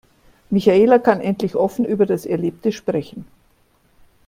[0.49, 3.27] Michaela kann endlich offen über das Erlebte sprechen.